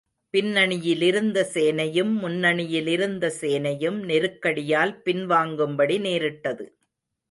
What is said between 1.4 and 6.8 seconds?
சேனையும், முன்னணியிலிருந்த சேனையும் நெருக்கடியால் பின் வாங்கும்படி நேரிட்டது.